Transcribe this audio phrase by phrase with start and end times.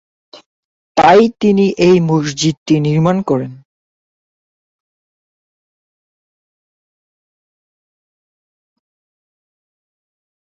[0.97, 3.51] তাই তিনি এই মসজিদটি নির্মাণ করেন।